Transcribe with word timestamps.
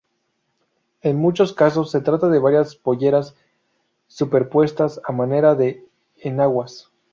En 1.01 1.15
muchos 1.17 1.53
casos, 1.53 1.91
se 1.91 2.01
trata 2.01 2.27
de 2.29 2.39
varias 2.39 2.75
"polleras" 2.75 3.35
superpuestas, 4.07 4.99
a 5.07 5.11
manera 5.11 5.53
de 5.53 5.85
enaguas. 6.17 6.89